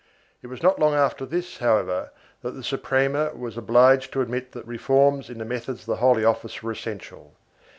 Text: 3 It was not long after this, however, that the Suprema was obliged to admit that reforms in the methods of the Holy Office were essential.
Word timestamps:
3 0.39 0.47
It 0.47 0.47
was 0.47 0.63
not 0.63 0.79
long 0.79 0.95
after 0.95 1.27
this, 1.27 1.59
however, 1.59 2.09
that 2.41 2.55
the 2.55 2.63
Suprema 2.63 3.33
was 3.35 3.55
obliged 3.55 4.11
to 4.13 4.21
admit 4.21 4.51
that 4.53 4.65
reforms 4.65 5.29
in 5.29 5.37
the 5.37 5.45
methods 5.45 5.81
of 5.81 5.85
the 5.85 5.97
Holy 5.97 6.25
Office 6.25 6.63
were 6.63 6.71
essential. 6.71 7.35